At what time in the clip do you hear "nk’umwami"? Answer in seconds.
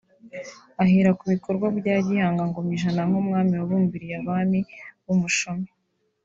3.09-3.53